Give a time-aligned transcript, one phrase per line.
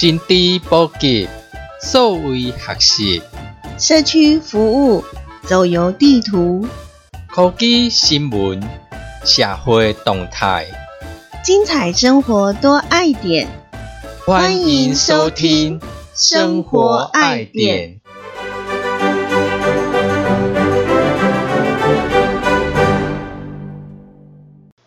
[0.00, 1.28] 新知普及，
[1.82, 3.20] 数位学习，
[3.76, 5.04] 社区服务，
[5.42, 6.64] 走游地图，
[7.26, 8.62] 科技新闻，
[9.24, 10.66] 社会动态，
[11.42, 13.48] 精彩生活多爱点。
[14.24, 15.80] 欢迎收听
[16.14, 17.96] 《生活爱点》。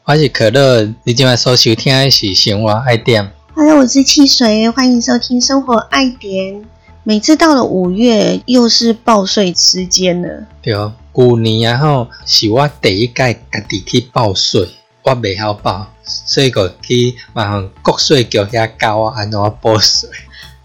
[0.06, 3.26] 我是可乐，你今晚所收听的是《生活爱点》。
[3.54, 6.56] Hello，我是汽水，欢迎收听《生活爱点》。
[7.04, 10.46] 每次到了五月，又是报税时间了。
[10.62, 10.74] 对，
[11.14, 14.70] 旧年然后，是我第一届家己去报税，
[15.04, 20.10] 我未晓报，所以个去麻烦国税局遐教我安怎报税。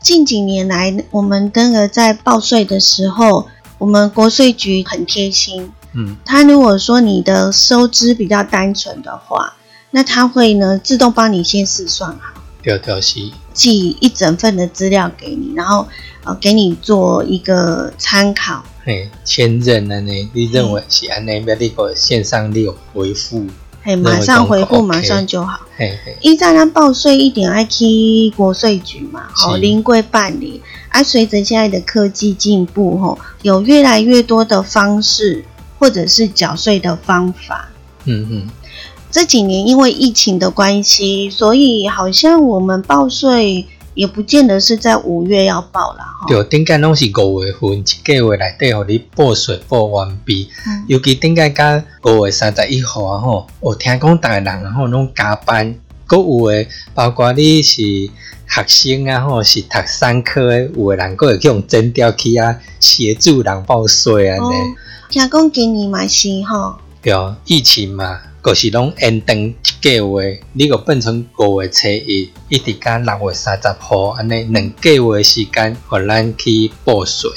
[0.01, 5.73] 近几年来，我们登个在报税的时候，我们国税局很贴心。
[5.93, 9.55] 嗯，他如果说你的收支比较单纯的话，
[9.91, 12.36] 那他会呢自动帮你先试算好。
[12.67, 13.21] 对对是，
[13.55, 15.87] 寄一整份的资料给你，然后
[16.25, 18.65] 呃给你做一个参考。
[18.85, 23.47] 嘿，签证安尼，你认为是安尼，要你个线上你有回复，
[23.85, 25.61] 嘿，马上回复，马上就好。
[25.77, 30.61] 嘿嘿，依照咱报税一点 I K 国税局嘛，好是临柜办理。
[30.89, 35.45] 啊，随着现在的科技进步，吼，有越来越多的方式
[35.79, 37.69] 或者是缴税的方法。
[38.07, 38.49] 嗯嗯，
[39.17, 46.27] 这几年因为疫情的关系，所以好像我们报税也不见得是在五月要报了，哈。
[46.29, 50.51] 对，顶间拢是五月份，一个月内底互你报税报完毕。
[50.67, 55.75] 嗯尤其顶间甲五月三十一号啊吼，我听讲逐个人啊吼拢加班，
[56.07, 57.81] 阁有诶，包括你是
[58.47, 64.43] 学生啊吼，是读三科诶，有诶人阁会去用征调去啊协助人报税安尼。
[64.43, 64.77] 哦，
[65.09, 67.15] 听讲今年嘛是吼，对，
[67.47, 77.29] 疫情嘛，就是拢延长一个月，你个变成五月初一，一直到六月三十号，安尼两个月时间，互咱去报税。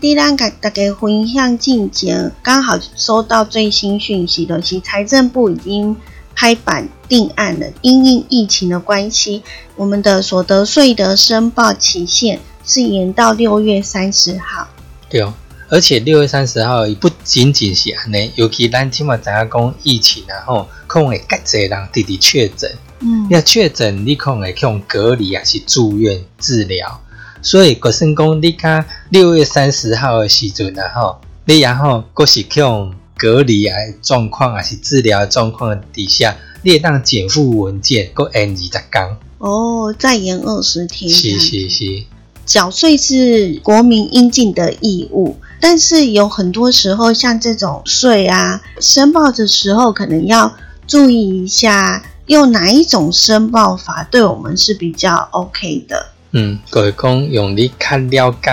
[0.00, 5.94] 第咱甲大家分享进前，刚好收到最新讯息的是，财政部已经
[6.34, 7.66] 拍板定案了。
[7.82, 9.42] 因应疫情的关系，
[9.74, 14.68] 我们的所得税的申报期限是延到六月三十号。
[15.10, 15.22] 对，
[15.68, 22.70] 而且六月三十号不仅仅是安尼，尤其咱即马知影讲疫情啊吼，可能会较侪人直直确诊。
[23.00, 27.00] 嗯你若确诊，你可能会去用隔离啊，是住院治疗。
[27.42, 39.16] 所以，就算讲你甲六月三十号的时阵啊吼，你然后佫是去用隔离啊的状况，啊是治疗的状况底下，你会当减负文件，佫延二十天。
[39.38, 41.10] 哦，再延二十天。
[41.10, 42.04] 是是是，
[42.46, 50.56] 缴税是国民应尽的义务，但是有很多时候，像这种税啊，申报的时候可能要
[50.86, 56.06] 注意一下，用哪一种申报法对我们是比较 OK 的。
[56.30, 58.50] 嗯，就是讲用你看了解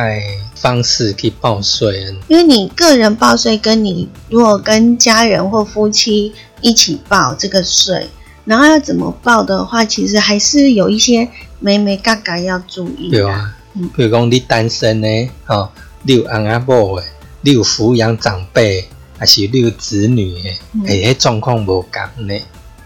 [0.56, 2.16] 方式去报税啊。
[2.28, 8.10] 因为你个人报税，跟你如果跟家人或夫妻一起报这个税，
[8.46, 13.20] 然后要怎么报的话，其实还是有一些眉眉嘎嘎要注意的。
[13.20, 15.08] 对啊嗯，比如讲你单身呢，
[15.46, 15.70] 吼、
[16.04, 17.04] 你有翁仔某的，
[17.42, 22.40] 你有抚养长辈，还是你有子女的，嗯诶、迄状况无共呢？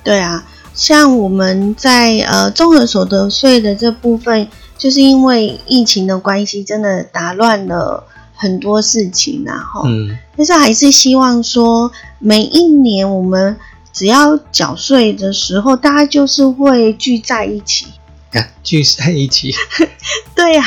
[0.04, 4.48] 对啊，像我们在呃综合所得税的这部分，
[4.78, 13.58] 就是因为疫情的关系，真的打乱了很多事情然后，嗯，但是还是希望说，每一年我们
[13.92, 17.88] 只要缴税的时候，大家就是会聚在一起。
[18.34, 19.54] 啊，聚在一起，
[20.36, 20.66] 对啊，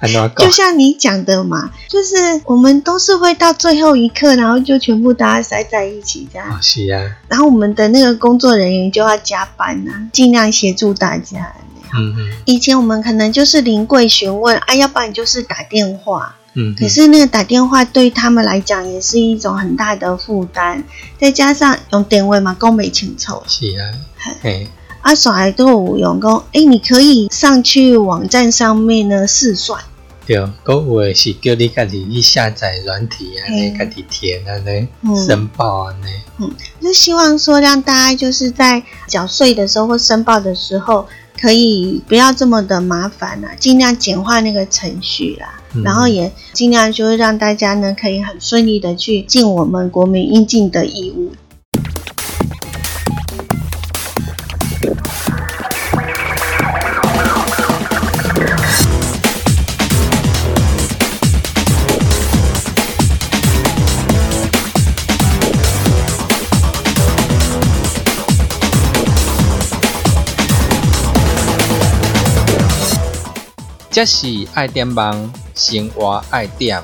[0.00, 0.50] 安怎讲就？
[0.50, 6.48] 像你讲的嘛，就是我们都是会到最后一刻，然后就全部大家塞在一起这样。
[6.50, 11.52] 哦，是啊，然后我们的那个工作人员就要加班啊，尽量协助大家。
[11.94, 16.34] 嗯嗯以前我们可能就是临柜询问啊，要不然就是打电话。
[16.54, 20.82] 嗯，可是那个打电话对他们来讲也是一种很大的负担，
[21.18, 23.42] 再加上用电话嘛，讲没清楚。
[23.46, 23.92] 是啊，
[24.42, 24.68] 嘿，
[25.08, 29.82] 啊，小孩都有用讲，哎，你可以上去网站上面呢试算。
[30.26, 41.06] 对，搁有的是叫你家己去下载软体啊尼，嗯家己填啊尼，嗯申报安尼，就希望说让大家就是在缴税的时候或申报的时候，
[41.40, 45.54] 可以不要这么的麻烦啦、尽量简化那个程序啦。
[45.72, 51.32] 嗯然后也尽量就是让大家呢可以很顺利的去尽我们国民应尽的义务。
[73.98, 76.80] 这是爱点网生活爱点，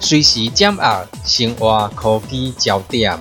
[0.00, 3.20] 随时掌握生活科技焦点。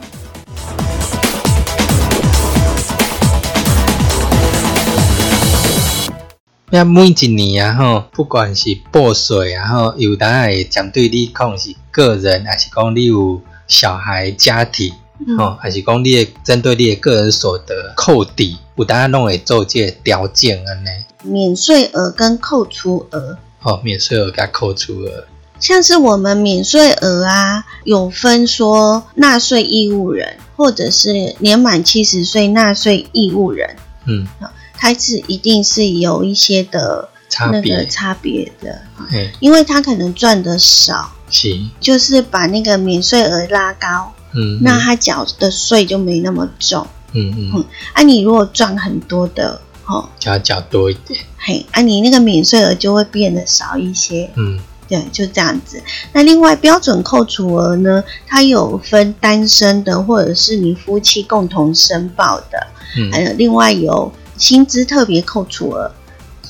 [6.69, 14.93] 那每一年啊吼，不管是报税啊吼，有当会针对你讲是个人，还是讲你有小孩家庭，
[15.37, 20.89] 吼，还是讲你的针对你的个人所得扣抵，有当弄会做这条件安尼。
[21.23, 25.25] 免税额跟扣除额，哦，免税额跟扣除额，
[25.59, 34.27] 像是我们免税额啊，有分说纳税义务人，或者是年满七十岁纳税义务人，嗯，
[34.75, 46.85] 它是一定是有一些的差别，那个差别的，嘿，因为他可能赚的少，是，就是把那个免税额拉高，嗯，那他缴的税就没那么重。
[47.13, 55.79] 嗯嗯，啊，你如果赚很多的，哦，就要缴多一点，嘿，啊，你那个免税额就会变得少一些，嗯，对，就这样子。
[56.11, 65.91] 那另外标准扣除额呢，它有分单身的，或者是你夫妻共同申报的，嗯还有另外有薪资特别扣除额、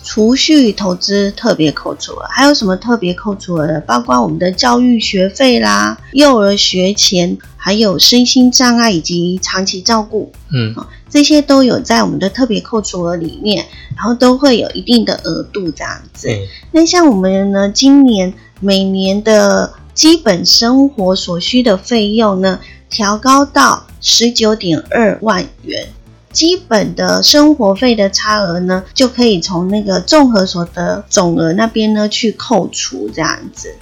[0.03, 3.79] 储蓄投资特别扣除额，还有什么特别扣除额的？
[3.81, 10.75] 包括我们的教育学费啦、幼儿学前，还有身心障碍以及长期照顾，嗯
[11.09, 13.65] 这些都有在我们的特别扣除额里面，
[13.95, 16.27] 然后都会有一定的额度这样子。
[16.27, 22.59] 对，那像我们呢，今年每年的基本生活所需的费用呢，
[22.89, 25.87] 调高到十九点二万元。
[26.33, 33.73] 基本的生活费的差额呢，就可以从那个综合所得总额那边呢去扣除，这样子。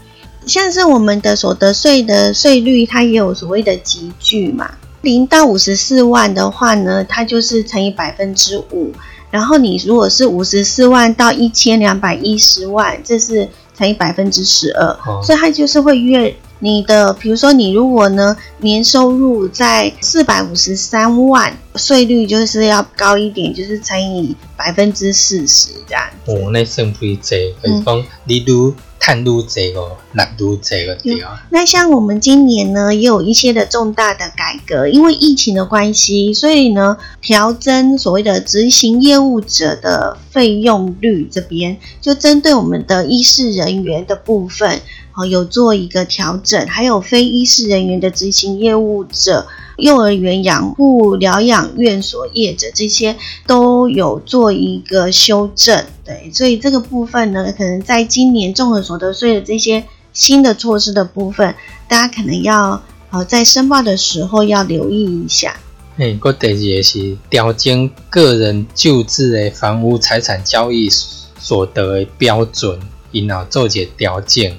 [0.45, 4.71] 像是我们的所得税的税率，它也有所谓的集聚嘛，
[5.01, 8.91] 零到五十四万的话呢，它就是乘以百分之五。
[9.29, 13.47] 然后你如果是五十四万到一千两百一十万，这是
[13.77, 26.03] 乘以百分之十二，哦所以它就是会越你的，比如说你如果呢年收入在四百五十三万，税率就是要高一点，就是乘以百分之四十这样。
[26.25, 44.79] 哦，那算不济，就是讲你愈趁愈济哦，纳愈济个对啊，那像我们今年呢，也有一些的重大的改革，因为疫情的关系，所以呢，调增所谓的执行业务者的费用率这边，就针对我们的医事人员的部分，
[45.15, 49.47] 哦，有做一个调整，还有非医事人员的执行业务者。
[49.77, 53.15] 幼儿园养护疗养院所业者这些
[53.47, 61.55] 都有做一个修正，对，所以这个部分呢，可能在今年综合所得税的这些新的措施的部分，
[61.87, 62.79] 大家可能要
[63.09, 65.55] 呃在申报的时候要留意一下。
[65.97, 72.79] 嘿，个第二个是调整个人救治的房屋财产交易所得的标准，
[73.27, 74.51] 然后做一个调整，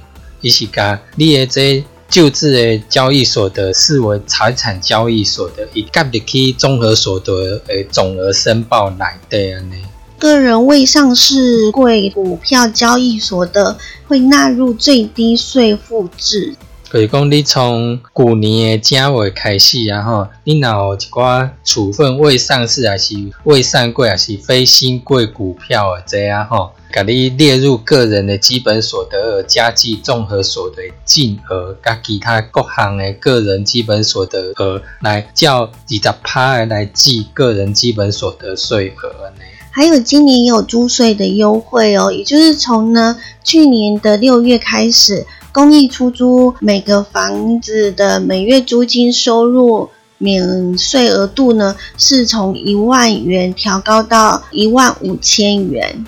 [0.42, 9.82] 伊是甲你的这救治的交易所得视为财产交易所得，伊甲入去综合所得的总额申报内底安尼。
[10.18, 16.54] 个人未上市贵股票交易所得会纳入最低税负制。
[16.92, 23.14] 就是讲，你从去年的正月开始啊，吼，你若有一寡处分未上市，还是
[23.44, 39.38] 未上柜，还是非新贵股票的这啊，吼，甲你列入个人的基本所得额加计综合所得净额，甲其他各项的个人基本所得额来较二十趴来计个人基本所得税额安尼。
[39.70, 56.06] 还有今年也有租税的优惠哦，也就是从呢去年的六月开始，公益出租每个房子的每月租金收入免税额度呢，是从一万元调高到一万五千元。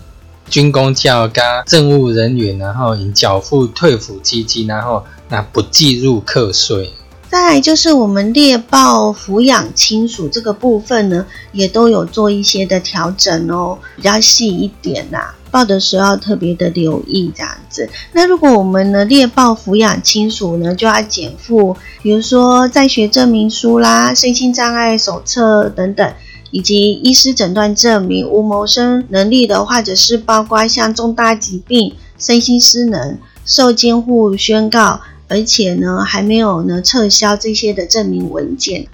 [0.49, 6.93] 军工教加政务人员，然后应缴付退抚基金，然后那不计入课税。
[7.35, 17.91] 再来就是我们猎豹抚养亲属这个部分呢，也都有做一些的调整哦，比较细一点啦、报的时候要特别的留意这样子。
[18.13, 26.15] 那如果我们呢猎豹抚养亲属呢，就要减负，比如说在学证明书啦、身心障碍手册等等。
[26.53, 38.87] 以及医师诊断证明、无谋生能力的，或者是包括像重大疾病、身心失能、受监护宣告，而且呢还没有呢撤销这些的证明文件。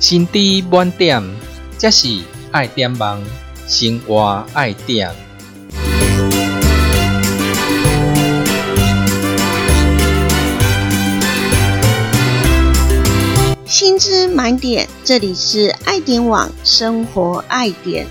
[0.00, 1.22] 心知满点，
[1.78, 2.08] 这是
[2.50, 3.22] 爱点网
[3.66, 5.10] 生活爱点。
[13.74, 18.06] 心知满点，这里是爱点网生活爱点。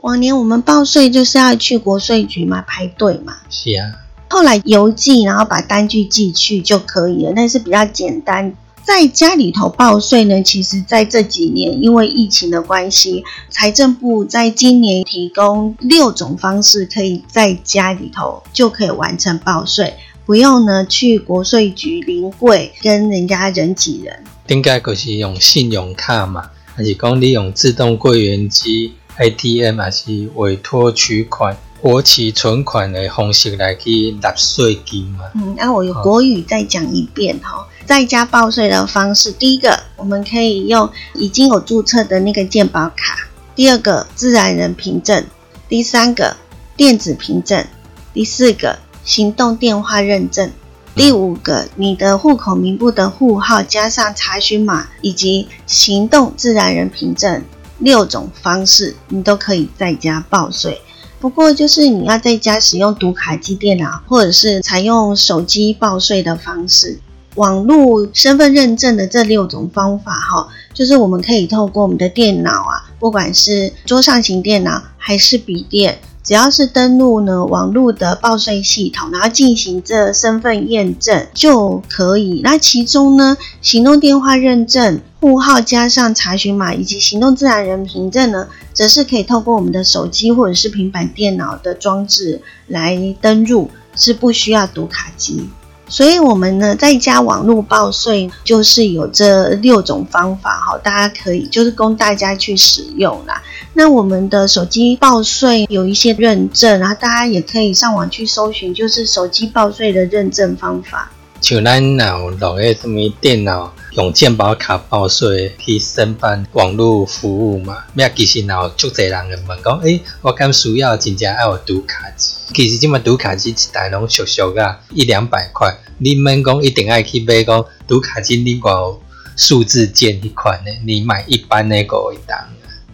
[0.00, 3.36] 往年我们报税就是要去国税局嘛，排队嘛。
[3.48, 3.92] 是啊，
[4.28, 8.52] 后来邮寄，然后把单据寄去就可以了，那是比较简单。
[8.86, 19.92] 在家里头报税呢，其实在这几年因为疫情的关系，财政部在今年提供六种方式，可以在家里头就可以完成报税，
[20.24, 24.22] 不用呢去国税局临柜跟人家人挤人。
[24.46, 35.24] 应该就是用信用卡嘛，还是讲你用自动柜员机、ATM，还是委托取款、活期存款的方式来去纳税金嘛？
[35.34, 37.66] 嗯，那我用国语再讲一遍哈。
[37.86, 45.24] 在家报税的方式，第一个我们可以用已经有注册的那个健保卡，第二个自然人凭证，
[45.68, 46.36] 第三个
[46.76, 47.64] 电子凭证，
[48.12, 50.50] 第四个行动电话认证，
[50.96, 57.44] 第五个你的户口名簿的户号加上查询码以及行动自然人凭证，
[57.78, 60.82] 六种方式你都可以在家报税。
[61.20, 66.98] 不过就是你要在家使用读卡机电脑，或者是采用手机报税的方式。
[67.36, 82.40] 网络身份认证的这六种方法，哈，就是我们可以透过我们的电脑啊，不管是桌上型电脑还是笔电，只要是登录呢网络的报税系统，然后进行这身份验证就可以。
[82.42, 95.48] 那其中呢，行动电话认证、户号加上查询码以及行动自然人凭证呢，则是可以透过我们的手机或者是平板电脑的装置来登入，是不需要读卡机。
[95.88, 103.40] 所以，我们呢在家网络报税，就是有这六种方法哈，大家可以就是供大家去使用啦。
[103.74, 111.10] 那我们的手机报税有一些认证，然后大家也可以上网去搜寻，就是手机报税的认证方法。
[111.40, 117.78] 像咱脑落个什么电脑用健保卡报税去申办网络服务嘛？
[117.94, 122.34] 咩其实有足侪人会问讲，诶，我敢需要真正要有读卡机？
[122.52, 129.02] 其实即马读卡机一台拢俗俗啊，一两百块，你免讲一定爱去买讲读卡机，你有
[129.34, 130.70] 数字键一款的？
[130.84, 132.38] 你买一般的个会当。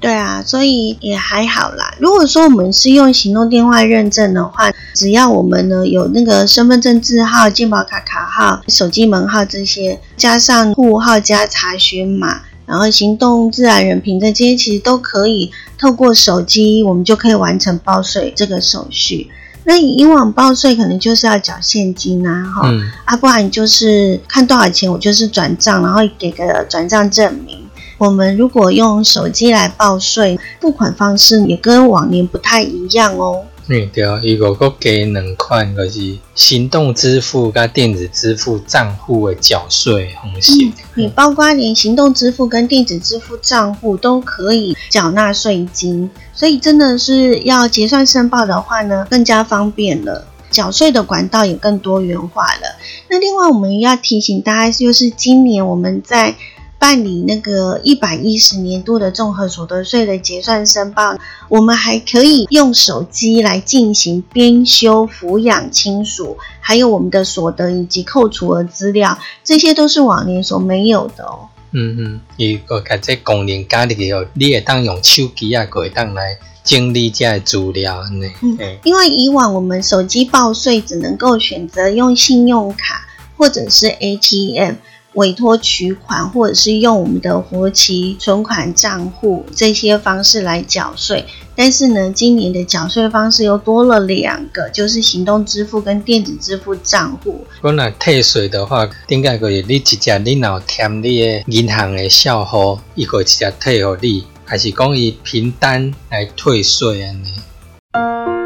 [0.03, 1.95] 对啊，所以也还好啦。
[2.01, 19.31] 如果说我们是用行动电话认证的话，只要我们呢有那个身份证字号、健保卡卡号、手机门号这些，加上户号加查询码，然后行动自然人凭证这些，其实都可以透过手机，我们就可以完成报税这个手续。
[19.63, 22.69] 那以往报税可能就是要缴现金啊，哈，
[23.05, 27.62] 啊，不然就是看多少钱，我就是转账，然后给个转账证明。
[28.03, 33.45] 我们如果用手机来报税，付款方式也跟往年不太一样哦。
[33.69, 40.53] 嗯，对，伊个个加两款，就是行动支付跟电子支付账户的缴税方式。
[40.97, 52.77] 你包括连行动支付跟电子支付账户都可以缴纳税金，所以真的是要结算申报的话呢，更加方便了，缴税的管道也更多元化了。
[53.09, 56.35] 那另外我们要提醒大家，就是今年我们在
[56.83, 61.17] 办理那个一百一十年度的综合所得税的结算申报，
[61.49, 71.47] 我们还可以用手机来进行编修抚养亲属，还有我们的所得以及扣除额资料，这些都是往年所没有的哦。
[71.71, 78.27] 嗯嗯，如果在这功能加入去后，你也当用手机啊，可以当来整理这资料呢。
[78.43, 84.75] 嗯，因为以往我们手机报税只能够选择用信用卡或者是 ATM。
[85.15, 97.47] 委托取款，或者是用我们的活期存款账户这些方式来缴税，但是呢，今年的缴税方式又多了两个，就是行动支付跟电子支付账户。
[97.61, 108.42] 我那退税的话，点解可以你直接你脑填你的银行的账户，伊个直接退给你，还是讲以凭单来退税安尼？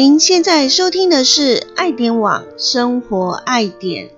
[0.00, 4.08] 您现在收听的是爱点网生活爱点。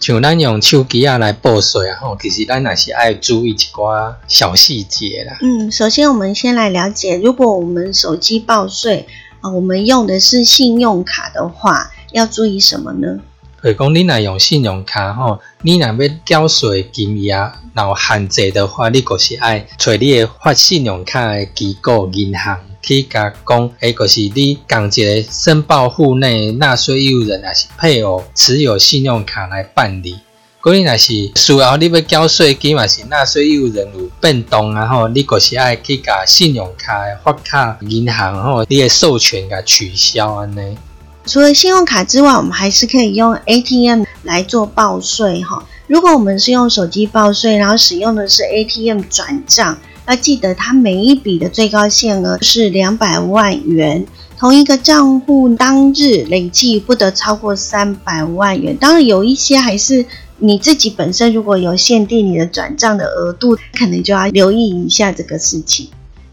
[0.00, 5.36] 像咱用手机啊来报税啊，吼，其实咱也是爱注意一寡小细节啦。
[5.42, 9.06] 嗯，首先我们先来了解，如果我们手机报税。
[9.42, 13.20] 啊，我们用的是信用卡的话，要注意什么呢？
[13.60, 30.20] 如讲你若用信用卡吼，你若要缴税金额然后限制的话，你就是爱找你诶发信用卡诶机构银行去甲讲，诶，就是你共一个申报户内纳税义务人也是配偶持有信用卡来办理。
[30.62, 40.78] 果你若是需要你要缴税金，还是纳税义务人有变动啊吼，你就是爱去甲信用卡发卡银行吼，你诶授权甲取消安尼。
[41.26, 45.66] 除了信用卡之外，我们还是可以用 ATM 来做报税哈。
[45.88, 54.06] 如果我们是用手机报税，然后使用的是 ATM 转账，要记得它每一笔的最高限额是两百万元，
[54.38, 58.76] 同一个账户当日累计不得超过三百万元。
[58.76, 60.06] 当然有一些还是
[60.38, 65.88] 你自己本身如果有限定你的转账的额度，可能就要留意一下这个事情。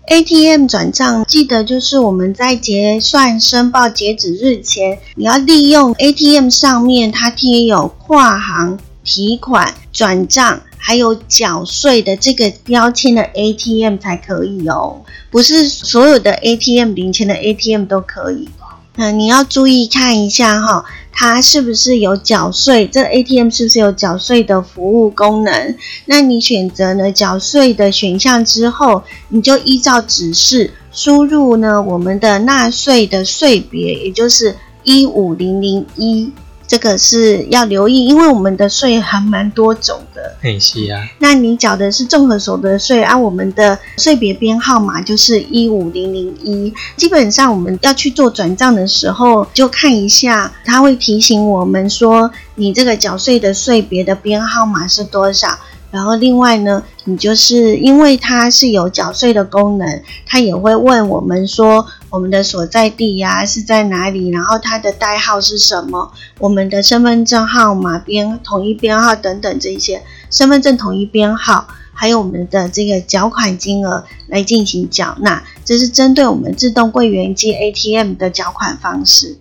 [0.06, 18.50] ATM 转账，记得就是我们在结算申报截止日前，你要利用 ATM 上面它贴有跨行提款、转账还有缴税的这个标签的 ATM 才可以哦，不是所有的 ATM 零钱的 ATM 都可以。
[18.96, 22.88] 嗯，你要注意看一下哈，它是不是有缴税？
[22.88, 25.76] 这 ATM 是不是有缴税的服务功能？
[26.06, 36.32] 那你选择呢缴税的选项之后，你就依照指示输入呢我们的纳税的税别，也就是一五零零一。
[36.74, 40.36] 这个是要留意，因为我们的税还蛮多种的。
[40.42, 41.08] 很是啊。
[41.20, 46.74] 那你缴的是综合所得税，按我们的税别编号码就是一五零零一。
[46.98, 55.50] 基本上我们要去做转账的时候，就看一下，它会提醒我们说，你这个缴税的税别的编号码是多少。
[55.92, 79.36] 然后另外呢，你就是因为它是有缴税的功能，它也会问我们说我们的所在地呀是在哪里，然后它的代号是什么，我们的身份证号码编统一编号等等这些，身份证统一编号，还有我们的这个缴款金额来进行缴纳，这是针对我们自动柜员机 ATM 的缴款方式。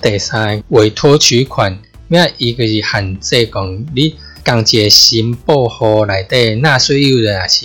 [0.00, 4.14] 第三，委托取款，咩一个是限制讲你。
[4.44, 7.64] 共一个申报户内底纳税义务人，还是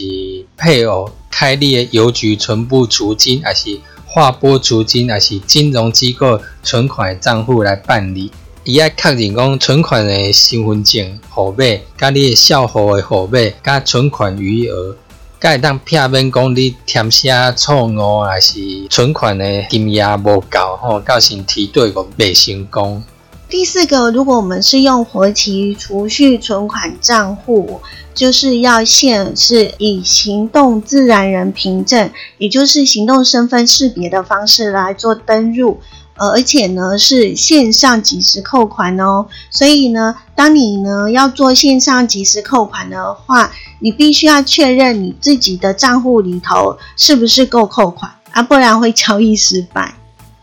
[0.55, 3.79] 配偶开立邮局存部储金，还是
[4.17, 8.31] 划拨资金，也是金融机构存款账户来办理。
[8.63, 11.57] 伊爱确认讲存款的身份证号码，
[11.95, 14.95] 甲你账户的号码，甲存款余额，
[15.39, 23.03] 甲会当片面讲你填写错误，还是存款的金额无够，吼，到时提对个未成功。
[23.49, 27.79] 第四个，如果我们是用活期储蓄存款账户，
[28.13, 35.79] 就是要现是以行动自然人凭证，也就是行动身份识别的方式来做登入，
[36.17, 39.27] 呃，而且呢是线上即时扣款哦。
[39.49, 49.95] 所以呢，当你呢要做线上即时扣款的话，你必须要确认你自己的账户里头是不是够扣款啊，不然会交易失败。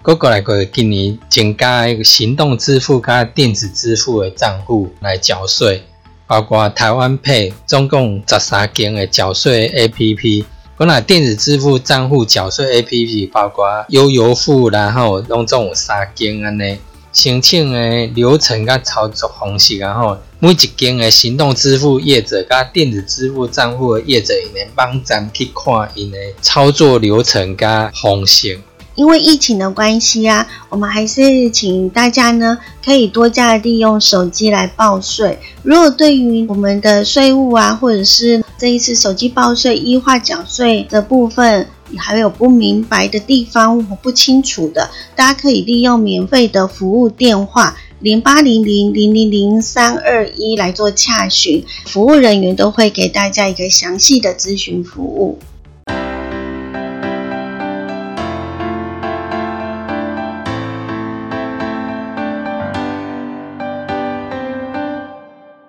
[0.05, 5.83] 过过来个今年增加一个行动支付加电子支付的账户来缴税，
[6.27, 10.45] 包括台湾 Pay 总共十三间的缴税 A P P。
[10.77, 16.77] 过来电子支付账户缴税 A P P 包括悠游付，然后拢总有三间安尼。
[17.11, 28.61] 申请的流程甲操作方式，然后每一间的行动支付业者甲电子支付账户的业者，因的网站去看因的操作流程甲方式。
[28.95, 35.39] 因为疫情的关系啊，我们还是请大家呢，可以多加利用手机来报税。
[35.63, 55.39] 如果对于我们的税务啊，或者是这一次手机报税、一化缴税的部分，还有不明白的地方或不清楚的，大家可以利用免费的服务电话零八零零零零零三二一来做洽询，服务人员都会给大家一个详细的咨询服务。